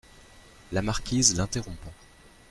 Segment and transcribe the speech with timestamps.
[0.71, 1.93] La Marquise, l’interrompant.